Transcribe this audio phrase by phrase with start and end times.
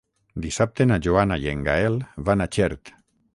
[0.45, 1.99] Dissabte na Joana i en Gaël
[2.31, 2.93] van a Xert.